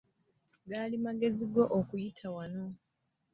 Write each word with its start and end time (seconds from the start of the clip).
Gaali 0.69 0.97
magezi 1.05 1.45
go 1.53 1.63
okuyita 1.79 2.27
wano? 2.35 2.65